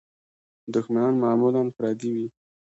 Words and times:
دوښمنان 0.73 1.13
معمولاً 1.23 1.63
پردي 1.77 2.09
وي. 2.15 2.27